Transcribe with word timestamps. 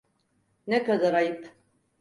Ne 0.67 0.83
kadar 0.83 1.13
ayıp. 1.13 1.55